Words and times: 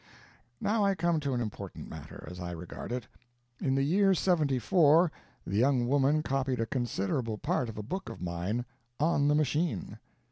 Now 0.59 0.83
I 0.83 0.95
come 0.95 1.19
to 1.19 1.35
an 1.35 1.41
important 1.41 1.87
matter 1.87 2.25
as 2.27 2.39
I 2.39 2.49
regard 2.53 2.91
it. 2.91 3.05
In 3.59 3.75
the 3.75 3.83
year 3.83 4.15
'74 4.15 5.11
the 5.45 5.57
young 5.57 5.87
woman 5.87 6.23
copied 6.23 6.59
a 6.59 6.65
considerable 6.65 7.37
part 7.37 7.69
of 7.69 7.77
a 7.77 7.83
book 7.83 8.09
of 8.09 8.19
mine 8.19 8.65
on 8.99 9.27
the 9.27 9.35
machine. 9.35 9.99